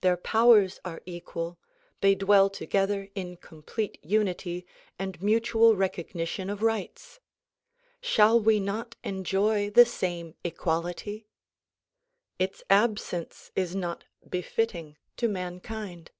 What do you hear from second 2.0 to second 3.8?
they dwell together in com